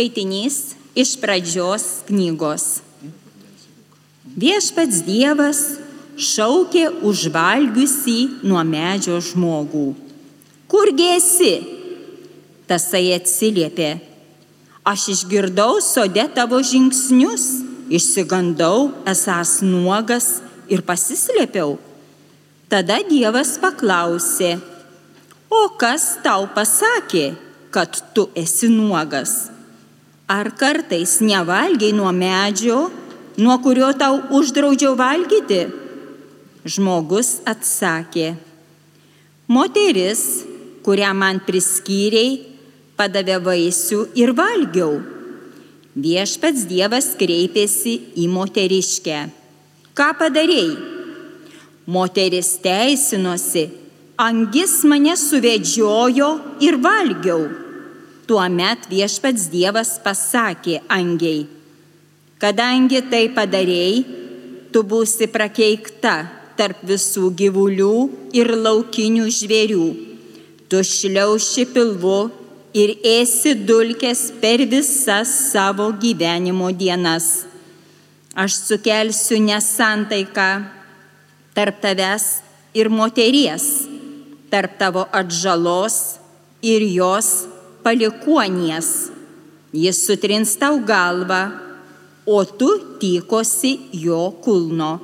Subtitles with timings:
[0.00, 2.80] Skaitinys iš pradžios knygos.
[4.32, 5.58] Viešpats Dievas
[6.16, 8.14] šaukė užvalgiusi
[8.48, 9.90] nuo medžio žmogų.
[10.72, 11.52] Kurgi esi?
[12.64, 13.90] Tasai atsiliepė.
[14.88, 17.60] Aš išgirdau sode tavo žingsnius,
[17.92, 20.32] išsigandau, esas nuogas
[20.72, 21.76] ir pasislėpiau.
[22.72, 24.56] Tada Dievas paklausė,
[25.52, 27.34] o kas tau pasakė,
[27.68, 29.59] kad tu esi nuogas?
[30.30, 32.84] Ar kartais nevalgiai nuo medžio,
[33.42, 35.64] nuo kurio tau uždraudžiau valgyti?
[36.62, 38.36] Žmogus atsakė,
[39.50, 40.22] moteris,
[40.86, 42.44] kurią man priskyrei,
[42.94, 45.00] padavė vaisių ir valgiau.
[45.98, 49.18] Viešpats Dievas kreipėsi į moteriškę.
[49.98, 50.76] Ką padarėjai?
[51.90, 53.66] Moteris teisinosi,
[54.14, 56.30] angis mane suvedžiojo
[56.62, 57.42] ir valgiau.
[58.30, 61.48] Tuomet viešpats Dievas pasakė angiai,
[62.38, 64.04] kadangi tai padarėjai,
[64.70, 66.12] tu būsi prakeikta
[66.54, 67.96] tarp visų gyvulių
[68.38, 69.88] ir laukinių žvėrių.
[70.70, 72.20] Tu šliauši pilvu
[72.70, 77.48] ir esi dulkės per visas savo gyvenimo dienas.
[78.38, 80.50] Aš sukelsiu nesantaiką
[81.58, 82.32] tarp tavęs
[82.78, 83.72] ir moteries,
[84.54, 86.20] tarp tavo atžalos
[86.62, 87.48] ir jos
[87.84, 89.10] palikuonies.
[89.72, 91.50] Jis sutrins tau galvą,
[92.26, 94.98] o tu tykosi jo kulno.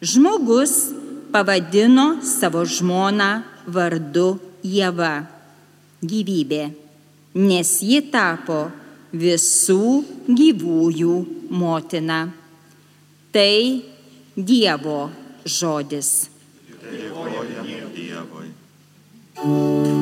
[0.00, 0.92] Žmogus
[1.32, 5.26] pavadino savo žmoną vardu Jėva-
[6.10, 6.64] gyvybė,
[7.34, 8.70] nes ji tapo
[9.14, 11.14] visų gyvųjų
[11.50, 12.20] motina.
[13.32, 13.82] Tai
[14.36, 15.10] Dievo
[15.44, 16.28] žodis.
[16.82, 19.95] Dėkojame Dievui.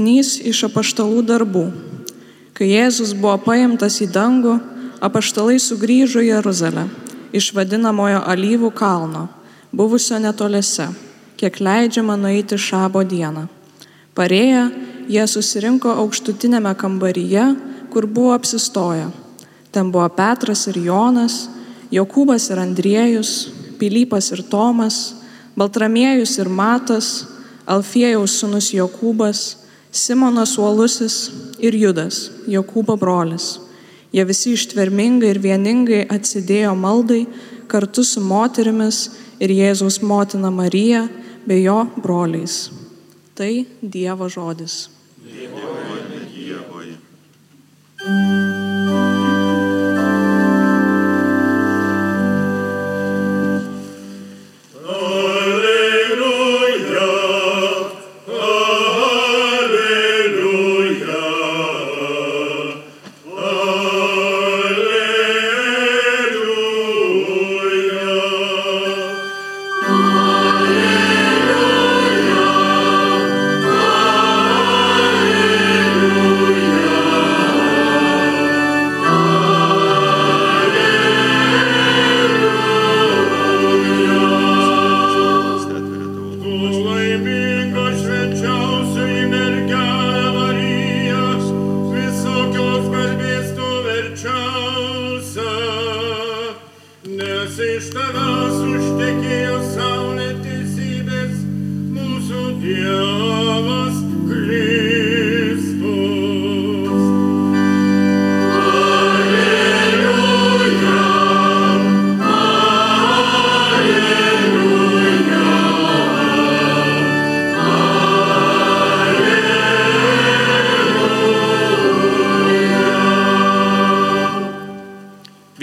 [0.00, 1.66] Skaitinys iš apaštalų darbų.
[2.56, 4.54] Kai Jėzus buvo paimtas į dangų,
[4.96, 6.86] apaštalai sugrįžo į Jeruzalę
[7.36, 9.28] iš vadinamojo alyvų kalno,
[9.76, 10.88] buvusio netoliese,
[11.36, 13.44] kiek leidžiama nueiti šabo dieną.
[14.16, 14.70] Parėję,
[15.04, 17.44] jie susirinko aukštutinėme kambaryje,
[17.92, 19.10] kur buvo apsistoję.
[19.70, 21.50] Ten buvo Petras ir Jonas,
[21.92, 25.20] Jokūbas ir Andriejus, Pilypas ir Tomas,
[25.56, 27.26] Baltramiejus ir Matas,
[27.68, 29.59] Alfiejaus sunus Jokūbas,
[29.92, 31.16] Simonas Uolusis
[31.58, 33.58] ir Judas, Jokūbo brolis.
[34.14, 37.24] Jie visi ištvermingai ir vieningai atsidėjo maldai
[37.70, 39.08] kartu su moterimis
[39.42, 41.06] ir Jėzaus motina Marija
[41.46, 42.70] bei jo broliais.
[43.34, 43.50] Tai
[43.82, 44.88] Dievo žodis.
[45.26, 46.94] Dėkojame Dievui.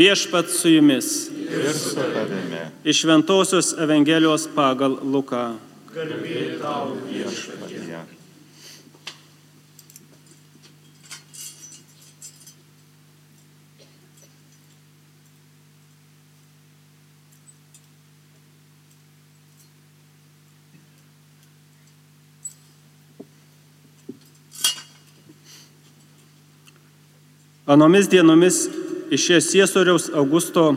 [0.07, 1.27] Viešpat su jumis.
[1.29, 2.57] Ir su tavimi.
[2.83, 5.55] Iš Ventosios Evangelijos pagal Luką.
[7.11, 7.99] Viešpatie.
[27.65, 28.69] Anomis dienomis
[29.13, 30.73] išėjo Ciesoriaus Augusto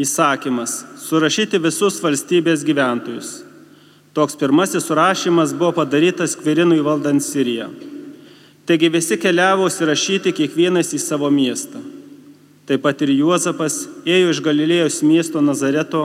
[0.00, 3.40] įsakymas surašyti visus valstybės gyventojus.
[4.12, 7.70] Toks pirmasis surašymas buvo padarytas Kvirinui valdant Siriją.
[8.68, 11.80] Taigi visi keliavo įsirašyti kiekvienas į savo miestą.
[12.68, 16.04] Taip pat ir Juozapas ėjo iš Galilėjos miesto Nazareto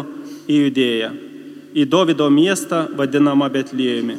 [0.49, 1.11] į Judėją,
[1.77, 4.15] į Dovido miestą vadinamą Betlėjumi,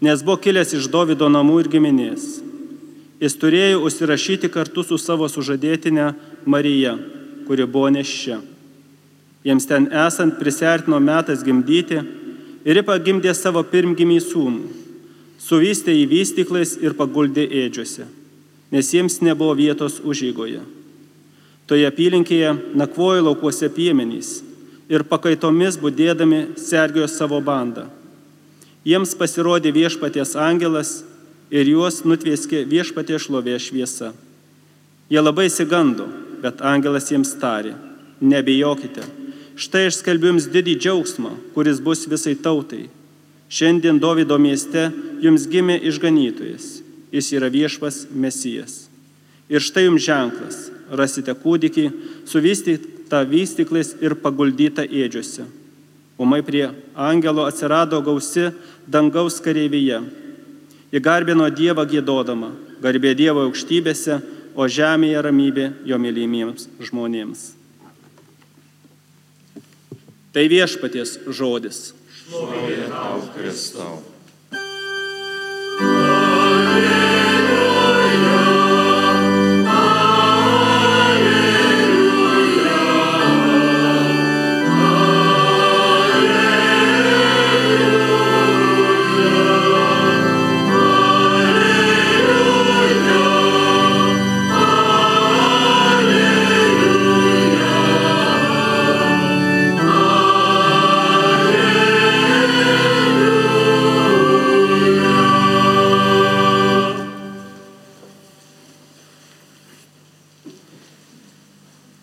[0.00, 2.24] nes buvo kilęs iš Dovido namų ir giminės.
[3.22, 6.08] Jis turėjo užsirašyti kartu su savo sužadėtinė
[6.46, 6.96] Marija,
[7.46, 8.40] kuri buvo neščia.
[9.42, 11.98] Jiems ten esant prisertino metas gimdyti
[12.64, 14.62] ir ji pagimdė savo pirmgimį sūnų,
[15.42, 18.06] suvystė į vystiklais ir paguldė ėdžiuose,
[18.70, 20.62] nes jiems nebuvo vietos užygoje.
[21.66, 24.40] Toje apylinkėje nakvojo laukuose piemenys
[24.92, 27.88] ir pakaitomis būdėdami sergėjo savo bandą.
[28.86, 31.00] Jiems pasirodė viešpaties angelas
[31.50, 34.10] ir juos nutvieskė viešpatie šlovė šviesa.
[35.12, 36.06] Jie labai įsigando,
[36.42, 37.76] bet angelas jiems tarė,
[38.20, 39.04] nebijokite,
[39.54, 42.88] štai aš skelbiu jums didį džiaugsmą, kuris bus visai tautai.
[43.52, 44.88] Šiandien Davido mieste
[45.22, 46.80] jums gimė išganytojas,
[47.12, 48.86] jis yra viešpas Mesijas.
[49.52, 51.90] Ir štai jums ženklas, rasite kūdikį,
[52.28, 55.44] suvystytą vystiklais ir paguldytą ėdžiuose.
[56.22, 58.50] Umai prie angelo atsirado gausi
[58.86, 60.00] dangaus kareivyje.
[60.92, 62.52] Ji garbino Dievą gėdodama,
[62.84, 64.20] garbė Dievo aukštybėse,
[64.54, 67.50] o žemėje ramybė jo mylimiems žmonėms.
[70.32, 71.92] Tai viešpaties žodis.
[72.22, 74.00] Šlovė tau, Kristau.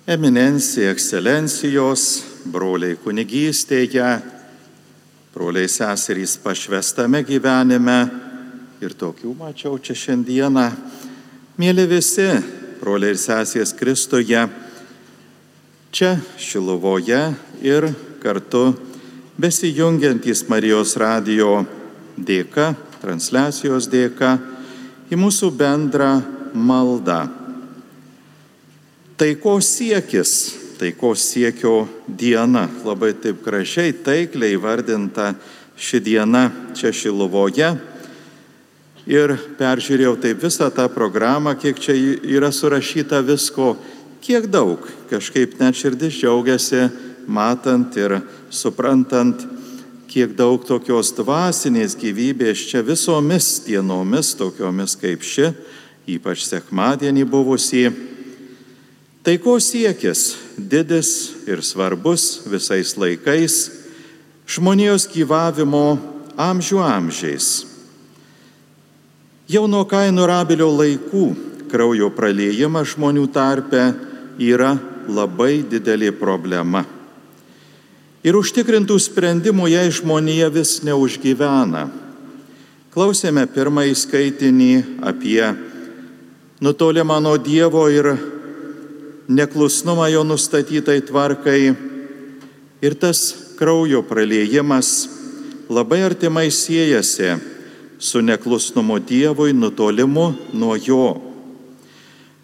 [0.09, 2.03] Eminencija, ekscelencijos,
[2.49, 4.07] broliai kunigystėje,
[5.35, 7.97] broliai seserys pašvestame gyvenime
[8.81, 10.65] ir tokių mačiau čia šiandieną.
[11.61, 12.25] Mėly visi,
[12.81, 14.47] broliai ir sesės Kristuje,
[15.93, 17.21] čia Šiluvoje
[17.61, 17.91] ir
[18.23, 18.71] kartu
[19.37, 21.67] besijungiantys Marijos radio
[22.17, 22.71] dėka,
[23.03, 24.39] transliacijos dėka
[25.13, 26.15] į mūsų bendrą
[26.57, 27.27] maldą.
[29.19, 35.33] Taikos siekis, taikos siekio diena, labai taip gražiai, taikliai vardinta
[35.75, 37.67] ši diena čia Šiluvoje.
[39.11, 43.73] Ir peržiūrėjau taip visą tą programą, kiek čia yra surašyta visko,
[44.23, 46.85] kiek daug, kažkaip net širdis džiaugiasi,
[47.27, 49.43] matant ir suprantant,
[50.07, 55.51] kiek daug tokios dvasinės gyvybės čia visomis dienomis, tokiomis kaip ši,
[56.15, 58.08] ypač sekmadienį buvusį.
[59.19, 61.09] Taikos siekis didis
[61.43, 63.55] ir svarbus visais laikais,
[64.47, 65.99] žmonijos gyvavimo
[66.39, 67.49] amžių amžiais.
[69.51, 71.25] Jau nuo kainų rabilio laikų
[71.67, 73.83] kraujo praleidimas žmonių tarpe
[74.39, 74.77] yra
[75.11, 76.85] labai didelė problema.
[78.23, 81.89] Ir užtikrintų sprendimų jei žmonija vis neužgyvena.
[82.95, 84.73] Klausėme pirmąjį skaitinį
[85.11, 85.43] apie
[86.63, 88.13] nutolimą nuo Dievo ir
[89.29, 91.73] neklusnumą jo nustatytai tvarkai.
[92.81, 95.09] Ir tas kraujo praleidimas
[95.69, 97.35] labai artimai siejasi
[97.99, 101.21] su neklusnumu Dievui, nutolimu nuo Jo.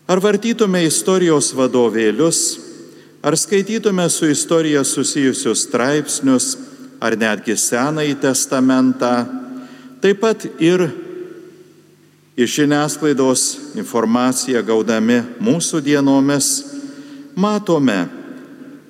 [0.07, 2.59] Ar vartytume istorijos vadovėlius,
[3.25, 6.57] ar skaitytume su istorija susijusius straipsnius,
[7.01, 9.25] ar netgi Senąjį testamentą,
[10.03, 10.85] taip pat ir
[12.37, 13.47] iš žiniasklaidos
[13.79, 16.74] informaciją gaudami mūsų dienomis,
[17.35, 18.07] matome,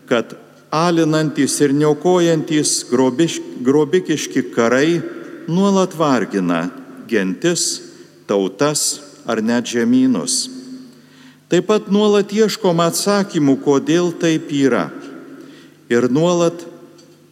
[0.10, 0.36] kad
[0.72, 2.86] alinantis ir niokojantis
[3.64, 5.02] grobikiški karai
[5.48, 6.70] nuolat vargina
[7.08, 7.82] gentis,
[8.28, 10.50] tautas ar net žemynus.
[11.50, 14.90] Taip pat nuolat ieškom atsakymų, kodėl taip yra.
[15.90, 16.66] Ir nuolat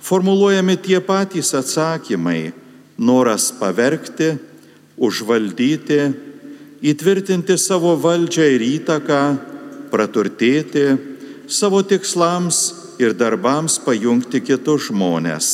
[0.03, 2.53] formuluojami tie patys atsakymai-
[3.08, 4.38] noras pavergti,
[4.98, 6.13] užvaldyti,
[6.84, 9.52] įtvirtinti savo valdžią ir įtaką,
[9.93, 10.97] praturtėti,
[11.45, 12.63] savo tikslams
[13.01, 15.51] ir darbams pajungti kitus žmonės.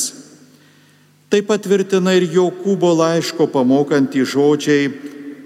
[1.29, 4.89] Tai patvirtina ir Jokūbo laiško pamokantį žodžiai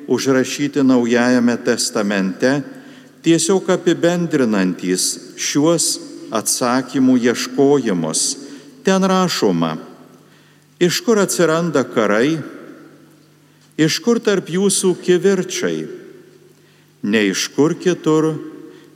[0.08, 2.62] užrašyti Naujajame testamente,
[3.24, 5.90] tiesiog apibendrinantys šiuos
[6.34, 8.22] atsakymų ieškojimus.
[8.84, 9.78] Ten rašoma,
[10.80, 12.38] iš kur atsiranda karai,
[13.80, 15.86] iš kur tarp jūsų kivirčiai,
[17.04, 18.34] ne iš kur kitur,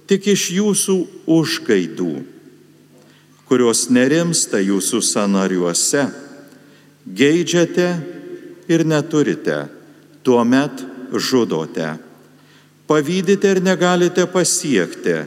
[0.07, 0.97] tik iš jūsų
[1.27, 2.13] užgaidų,
[3.47, 6.07] kurios nerimsta jūsų sanariuose,
[7.07, 7.87] geidžiate
[8.67, 9.65] ir neturite,
[10.23, 11.95] tuomet žudote,
[12.87, 15.19] pavydite ir negalite pasiekti,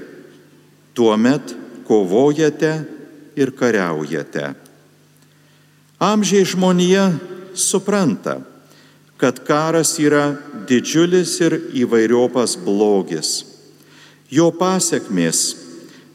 [0.97, 1.55] tuomet
[1.89, 2.73] kovojate
[3.37, 4.53] ir kariaujate.
[6.01, 7.11] Amžiai žmonija
[7.55, 8.41] supranta,
[9.21, 10.33] kad karas yra
[10.69, 13.50] didžiulis ir įvairiopas blogis.
[14.31, 15.41] Jo pasiekmės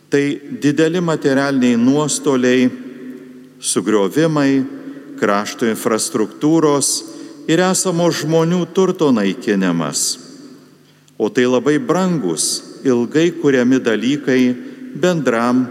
[0.10, 2.70] tai dideli materialiniai nuostoliai,
[3.60, 4.64] sugriovimai,
[5.20, 6.92] krašto infrastruktūros
[7.52, 10.16] ir esamo žmonių turto naikinimas.
[11.18, 14.42] O tai labai brangus, ilgai kuriami dalykai
[15.00, 15.66] bendram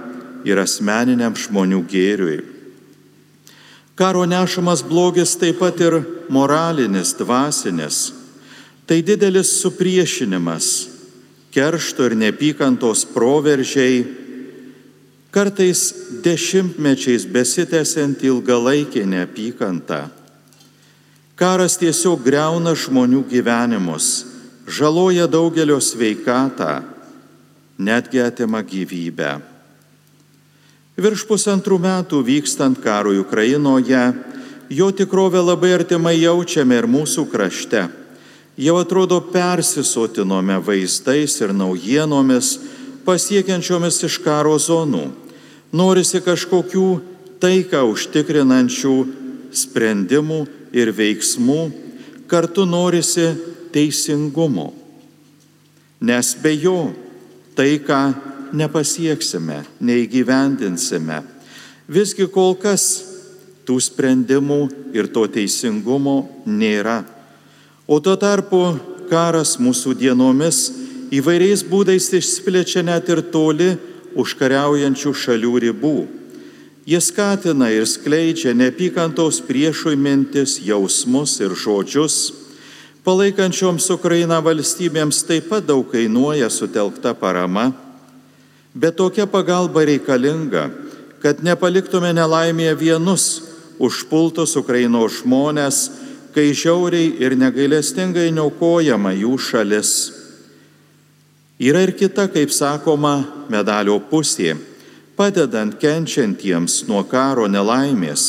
[0.44, 2.38] ir asmeniniam žmonių gėriui.
[3.94, 6.00] Karo nešamas blogis taip pat ir
[6.32, 8.10] moralinis, dvasinis.
[8.84, 10.93] Tai didelis supriešinimas,
[11.54, 14.02] keršto ir nepykantos proveržiai,
[15.30, 20.04] kartais dešimtmečiais besitęsiant ilgalaikį neapykantą.
[21.34, 24.26] Karas tiesiog greuna žmonių gyvenimus,
[24.66, 26.82] žaloja daugelio sveikatą
[27.78, 29.32] netgi atima gyvybę.
[30.94, 34.04] Virš pusantrų metų vykstant karui Ukrainoje,
[34.70, 37.88] jo tikrovę labai artimai jaučiame ir mūsų krašte.
[38.54, 42.52] Jau atrodo persisotinome vaizdais ir naujienomis
[43.02, 45.08] pasiekiančiomis iš karo zonų.
[45.74, 46.86] Norisi kažkokių
[47.42, 48.94] taiką užtikrinančių
[49.54, 51.60] sprendimų ir veiksmų,
[52.30, 53.26] kartu norisi
[53.74, 54.70] teisingumo.
[55.98, 56.92] Nes be jo
[57.58, 58.14] tai, ką
[58.54, 61.24] nepasieksime, neįgyvendinsime.
[61.90, 62.86] Visgi kol kas
[63.66, 64.60] tų sprendimų
[64.94, 67.02] ir to teisingumo nėra.
[67.86, 68.60] O tuo tarpu
[69.10, 70.70] karas mūsų dienomis
[71.12, 73.74] įvairiais būdais išsplečia net ir toli
[74.16, 75.98] užkariaujančių šalių ribų.
[76.88, 82.44] Jis skatina ir skleidžia neapykantos priešui mintis, jausmus ir žodžius
[83.04, 87.66] Palaikančioms Ukrainą valstybėms taip pat daug kainuoja sutelkta parama,
[88.72, 90.70] bet tokia pagalba reikalinga,
[91.20, 93.26] kad nepaliktume nelaimėje vienus
[93.76, 95.82] užpultus Ukrainos žmonės,
[96.34, 99.90] kai žiauriai ir negailestingai niokojama jų šalis.
[101.62, 104.56] Yra ir kita, kaip sakoma, medalio pusė,
[105.14, 108.24] padedant kenčiantiems nuo karo nelaimės,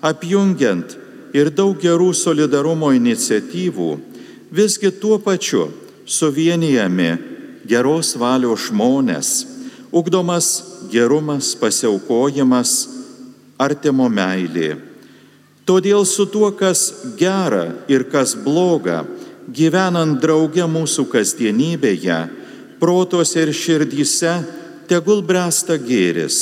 [0.00, 0.96] apjungiant
[1.36, 3.90] ir daug gerų solidarumo iniciatyvų,
[4.52, 5.68] visgi tuo pačiu
[6.08, 7.12] suvienijami
[7.68, 9.34] geros valios žmonės,
[9.92, 10.48] ugdomas
[10.92, 12.72] gerumas, pasiaukojimas,
[13.60, 14.91] artimo meilė.
[15.66, 19.04] Todėl su tuo, kas gera ir kas bloga,
[19.46, 22.18] gyvenant drauge mūsų kasdienybėje,
[22.82, 24.32] protuose ir širdyse,
[24.90, 26.38] tegul bręsta gėris,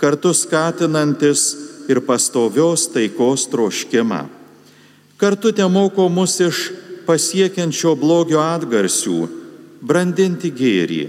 [0.00, 1.46] kartu skatinantis
[1.88, 4.26] ir pastovios taikos troškimą.
[5.20, 6.68] Kartu te moko mus iš
[7.08, 9.18] pasiekiančio blogio atgarsių,
[9.80, 11.02] brandinti gėrį,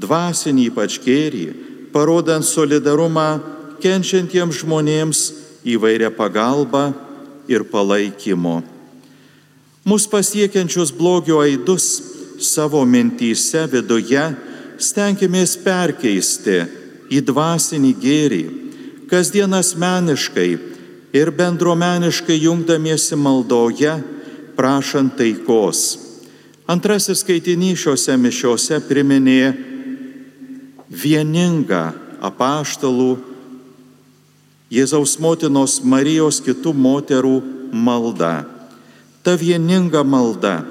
[0.00, 1.46] dvasinį ypač gėrį,
[1.92, 3.28] parodant solidarumą
[3.84, 5.20] kenčiantiems žmonėms
[5.64, 6.92] įvairią pagalbą
[7.48, 8.62] ir palaikymo.
[9.84, 11.86] Mūsų pasiekiančius blogio aidus
[12.40, 14.22] savo mintyse viduje
[14.80, 16.62] stenkimės perkeisti
[17.12, 18.44] į dvasinį gėrį,
[19.10, 20.48] kasdien asmeniškai
[21.14, 23.92] ir bendruomeniškai jungdamiesi maldoje
[24.56, 25.84] prašant taikos.
[26.66, 29.52] Antrasis skaitinys šiuose mišiuose priminė
[30.88, 31.84] vieningą
[32.24, 33.33] apaštalų
[34.74, 37.34] Jėzaus motinos Marijos kitų moterų
[37.70, 38.42] maldą.
[39.22, 40.64] Ta vieninga malda,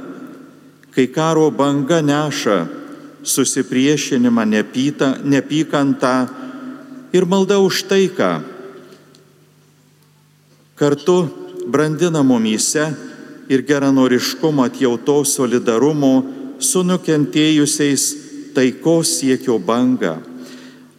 [0.93, 2.57] kai karo banga neša
[3.24, 6.27] susipriešinimą, nepyta, nepykantą
[7.15, 8.43] ir malda už taiką,
[10.75, 11.17] kartu
[11.72, 12.91] brandina mumyse
[13.48, 16.13] ir geranoriškumo, atjautos, solidarumo
[16.60, 18.03] su nukentėjusiais
[18.55, 20.17] taikos siekio bangą.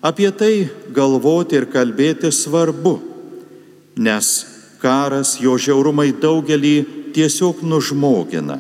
[0.05, 2.99] Apie tai galvoti ir kalbėti svarbu,
[3.97, 4.29] nes
[4.83, 6.77] karas, jo žiaurumai daugelį
[7.17, 8.59] tiesiog nužmogina.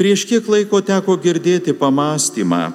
[0.00, 2.70] Prieš kiek laiko teko girdėti pamastymą,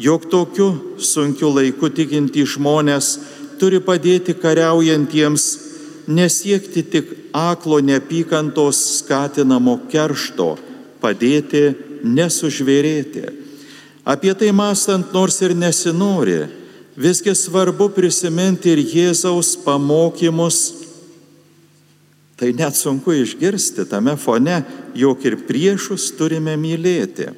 [0.00, 3.12] jog tokiu sunkiu laiku tikinti žmonės
[3.60, 5.46] turi padėti kariaujantiems
[6.08, 10.54] nesiekti tik aklo neapykantos skatinamo keršto,
[11.04, 13.28] padėti nesužvėrėti.
[14.08, 16.46] Apie tai mastant nors ir nesinori,
[16.96, 20.86] visgi svarbu prisiminti ir Jėzaus pamokymus
[22.36, 24.60] Tai net sunku išgirsti tame fone,
[24.94, 27.30] jog ir priešus turime mylėti.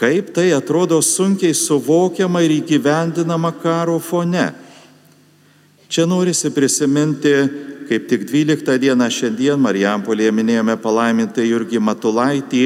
[0.00, 4.46] Kaip tai atrodo sunkiai suvokiama ir įgyvendinama karo fone.
[5.92, 7.34] Čia norisi prisiminti,
[7.90, 12.64] kaip tik 12 dieną šiandien Marijampolėje minėjome palaimintą Jurgį Matulaitį,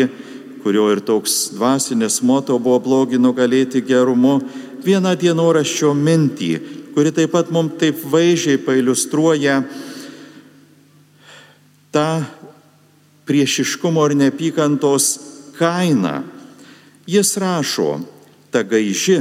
[0.63, 4.39] kurio ir toks dvasinis moto buvo blogi nugalėti gerumu,
[4.85, 6.53] vieną dienoraščio mintį,
[6.95, 9.63] kuri taip pat mums taip vaizdžiai pailustruoja
[11.95, 12.09] tą
[13.29, 15.07] priešiškumo ir neapykantos
[15.59, 16.23] kainą.
[17.09, 18.01] Jis rašo,
[18.53, 19.21] ta gaiži,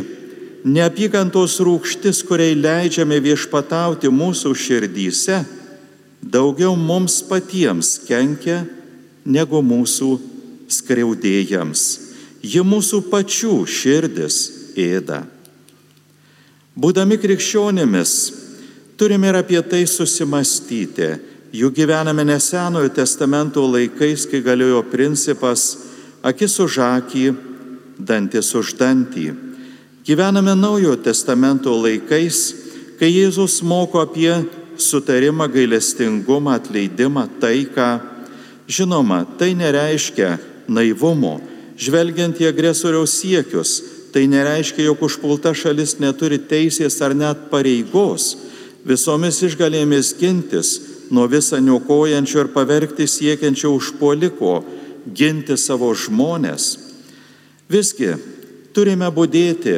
[0.67, 5.43] neapykantos rūkštis, kuriai leidžiame viešpatauti mūsų širdyse,
[6.21, 8.63] daugiau mums patiems kenkia
[9.27, 10.11] negu mūsų
[10.71, 11.83] skriaudėjams.
[12.43, 14.37] Ji mūsų pačių širdis
[14.77, 15.23] ėda.
[16.77, 18.11] Būdami krikščionėmis,
[18.97, 21.15] turime ir apie tai susimastyti
[21.51, 25.77] Juk gyvename nesenojo testamento laikais, kai galiojo principas
[26.21, 27.23] akis už akį,
[27.97, 29.31] dantis už dantį.
[30.03, 32.51] Gyvename naujojo testamento laikais,
[32.99, 34.33] kai Jėzus moko apie
[34.77, 37.89] sutarimą, gailestingumą, atleidimą, taiką.
[38.67, 40.35] Žinoma, tai nereiškia
[40.67, 41.39] naivumo,
[41.79, 43.79] žvelgiant į agresoriaus siekius.
[44.17, 48.31] Tai nereiškia, jog užpulta šalis neturi teisės ar net pareigos
[48.81, 50.71] visomis išgalėmis gintis
[51.13, 54.63] nuo visą niokojančio ir pavergti siekiančio užpuoliko,
[55.05, 56.65] ginti savo žmonės.
[57.69, 58.15] Visgi
[58.73, 59.75] turime būdėti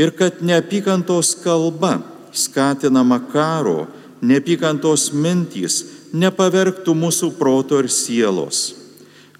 [0.00, 1.98] ir kad neapykantos kalba
[2.32, 3.84] skatinama karo,
[4.24, 5.82] neapykantos mintys
[6.16, 8.64] nepavergtų mūsų proto ir sielos.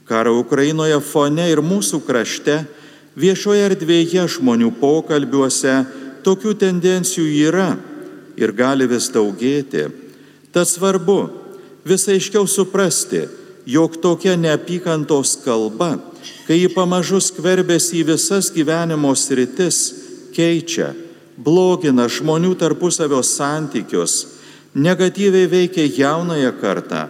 [0.04, 2.60] Karo Ukrainoje fone ir mūsų krašte,
[3.18, 5.74] viešoje erdvėje žmonių pokalbiuose
[6.24, 7.70] tokių tendencijų yra
[8.38, 9.88] ir gali vis daugėti.
[10.52, 11.18] Tad svarbu
[11.88, 13.26] visai aiškiau suprasti,
[13.66, 15.96] jog tokia neapykantos kalba,
[16.46, 19.80] kai ji pamažu skverbėsi į visas gyvenimo sritis,
[20.34, 20.92] keičia,
[21.36, 24.26] blogina žmonių tarpusavio santykius,
[24.74, 27.06] negatyviai veikia jaunąją kartą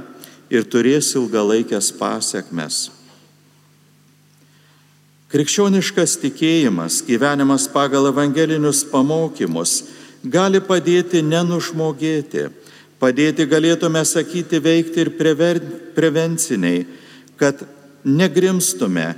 [0.52, 3.01] ir turės ilgalaikės pasiekmes.
[5.32, 9.78] Krikščioniškas tikėjimas, gyvenimas pagal evangelinius pamokymus
[10.28, 12.50] gali padėti nenužmogėti
[13.02, 15.58] padėti galėtume sakyti veikti ir prever,
[15.96, 16.84] prevenciniai,
[17.34, 17.64] kad
[18.06, 19.08] negrimstume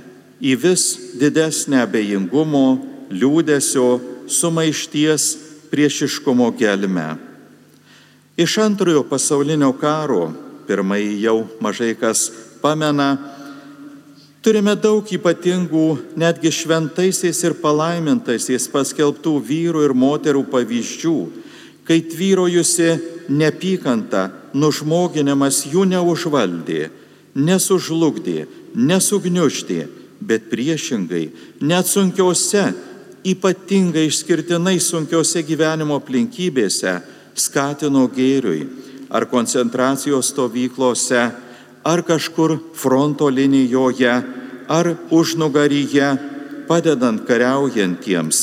[0.41, 0.85] į vis
[1.21, 2.65] didesnę abejingumo,
[3.13, 3.89] liūdėsio,
[4.25, 5.27] sumaišties,
[5.69, 7.11] priešiškumo gelmę.
[8.41, 10.31] Iš antrojo pasaulinio karo,
[10.65, 12.31] pirmąjį jau mažai kas
[12.63, 13.13] pamena,
[14.45, 15.85] turime daug ypatingų,
[16.21, 21.15] netgi šventaisiais ir palaimintaisiais paskelbtų vyrų ir moterų pavyzdžių,
[21.87, 22.91] kai tvyrojusi
[23.33, 26.91] neapykanta, nužmoginimas jų neužvaldė,
[27.33, 28.45] nesužlugdė,
[28.77, 29.79] nesugniuždė,
[30.21, 31.25] bet priešingai,
[31.65, 32.67] net sunkiose,
[33.25, 36.99] ypatingai išskirtinai sunkiose gyvenimo aplinkybėse
[37.33, 38.67] skatino gėriui,
[39.09, 41.31] ar koncentracijos stovyklose,
[41.85, 44.13] ar kažkur fronto linijoje,
[44.67, 46.17] ar užnugaryje,
[46.67, 48.39] padedant kariaujantiems.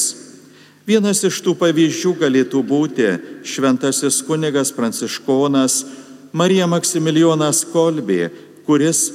[0.86, 3.08] Vienas iš tų pavyzdžių galėtų būti
[3.46, 5.82] šventasis kunigas pranciškonas
[6.32, 8.30] Marija Maksimilijonas Kolbė,
[8.66, 9.10] kuris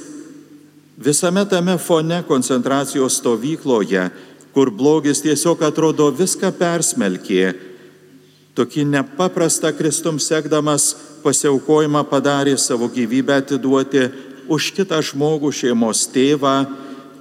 [1.00, 4.10] visame tame fone koncentracijos stovykloje,
[4.52, 7.54] kur blogis tiesiog atrodo viską persmelkė,
[8.58, 14.08] tokį nepaprastą Kristum sekdamas pasiaukojimą padarė savo gyvybę atiduoti
[14.48, 16.56] už kitą žmogų šeimos tėvą,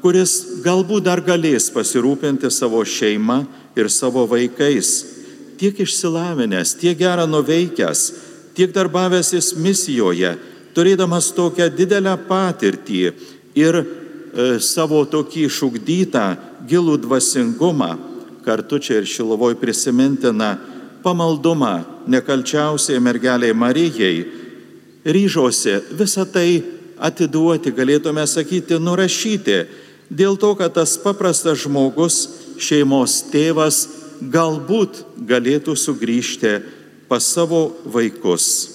[0.03, 3.43] kuris galbūt dar galės pasirūpinti savo šeimą
[3.77, 4.93] ir savo vaikais,
[5.59, 8.05] tiek išsilavinęs, tiek gerą nuveikęs,
[8.57, 10.37] tiek darbavęsis misijoje,
[10.77, 13.03] turėdamas tokią didelę patirtį
[13.57, 13.85] ir e,
[14.61, 16.27] savo tokį išugdytą
[16.69, 17.97] gilų dvasingumą,
[18.47, 20.55] kartu čia ir šilovoj prisimintina
[21.07, 24.25] pamaldumą nekalčiausiai mergeliai Marijai,
[25.07, 26.65] ryžosi visą tai
[26.99, 29.61] atiduoti, galėtume sakyti, nurašyti,
[30.11, 32.19] dėl to, kad tas paprastas žmogus
[32.59, 33.85] šeimos tėvas
[34.21, 36.57] galbūt galėtų sugrįžti
[37.07, 38.73] pas savo vaikus.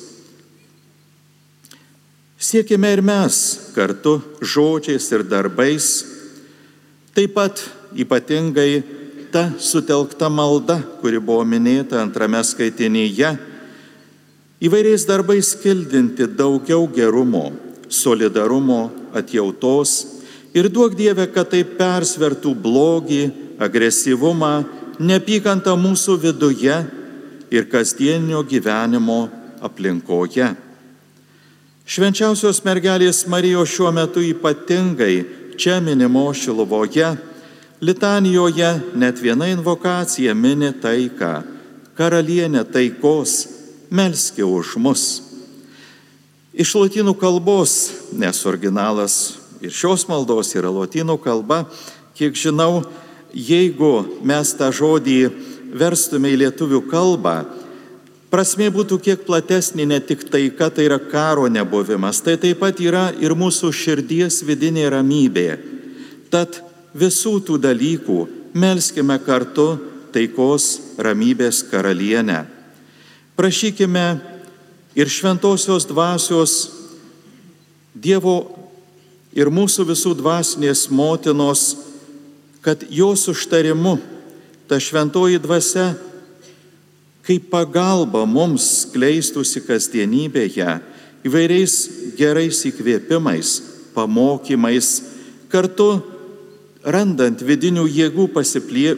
[2.41, 3.35] Siekime ir mes
[3.75, 5.89] kartu žodžiais ir darbais,
[7.13, 7.61] taip pat
[7.93, 9.00] ypatingai
[9.31, 13.31] ta sutelkta malda, kuri buvo minėta antrame skaitinyje,
[14.61, 17.49] įvairiais darbais kildinti daugiau gerumo,
[17.89, 20.21] solidarumo, atjautos
[20.53, 23.23] ir duok Dieve, kad tai persvertų blogį,
[23.61, 24.53] agresyvumą,
[24.99, 26.75] neapykantą mūsų viduje
[27.51, 29.25] ir kasdienio gyvenimo
[29.63, 30.51] aplinkoje.
[31.91, 35.25] Švenčiausios mergelės Marijos šiuo metu ypatingai
[35.59, 37.09] čia minimo Šilovoje,
[37.81, 41.41] litanijoje net viena invokacija mini taiką-
[41.97, 43.47] karalienė taikos,
[43.91, 45.21] melskė už mus.
[46.53, 51.65] Iš lotynų kalbos, nes originalas ir šios maldos yra lotynų kalba,
[52.15, 52.85] kiek žinau,
[53.33, 55.31] jeigu mes tą žodį
[55.73, 57.45] verstume į lietuvių kalbą,
[58.31, 63.13] prasmė būtų kiek platesnė, ne tik taika, tai yra karo nebuvimas, tai taip pat yra
[63.19, 65.59] ir mūsų širdies vidinė ramybė.
[66.29, 68.19] Tad visų tų dalykų
[68.53, 69.75] melskime kartu
[70.11, 72.43] taikos ramybės karalienę.
[73.35, 74.05] Prašykime
[74.95, 76.77] ir šventosios dvasios
[77.91, 78.37] Dievo
[79.35, 81.75] ir mūsų visų dvasinės motinos,
[82.63, 83.97] kad jos užtarimu
[84.67, 85.89] ta šventoji dvasia
[87.27, 90.79] kaip pagalba mums kleistųsi kasdienybėje
[91.27, 91.75] įvairiais
[92.17, 93.51] gerais įkvėpimais,
[93.93, 94.89] pamokymais,
[95.51, 96.01] kartu
[96.83, 98.27] randant vidinių jėgų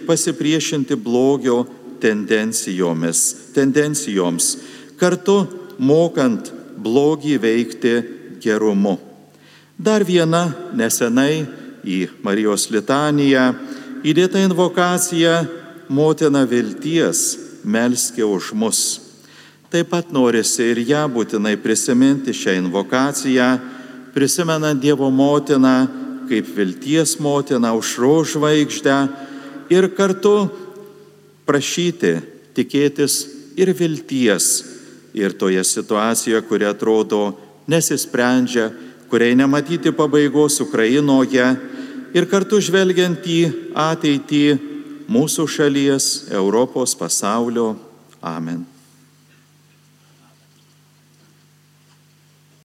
[0.07, 1.63] pasipriešinti blogio
[2.03, 3.23] tendencijomis,
[3.55, 4.57] tendencijoms,
[4.99, 5.43] kartu
[5.79, 6.51] mokant
[6.83, 7.93] blogį veikti
[8.43, 8.97] gerumu.
[9.77, 11.45] Dar viena nesenai
[11.83, 13.51] į Marijos litaniją
[14.03, 15.41] įdėta invokacija
[15.93, 18.79] Motina vilties, melskė už mus.
[19.73, 23.47] Taip pat norisi ir ją būtinai prisiminti šią invokaciją,
[24.13, 28.97] prisimenant Dievo motiną kaip vilties motiną užro žvaigždę
[29.73, 30.49] ir kartu
[31.47, 32.17] prašyti,
[32.55, 33.19] tikėtis
[33.59, 34.63] ir vilties
[35.13, 37.33] ir toje situacijoje, kuri atrodo
[37.69, 38.71] nesisprendžia,
[39.09, 41.45] kuriai nematyti pabaigos Ukrainoje
[42.17, 43.41] ir kartu žvelgiant į
[43.77, 44.45] ateitį
[45.13, 47.73] mūsų šalies, Europos, pasaulio.
[48.23, 48.72] Amen.